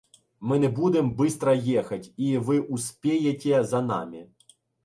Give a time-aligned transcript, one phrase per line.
[0.39, 4.27] Ми не будем бистра ехать, і ви успєєтє за намі.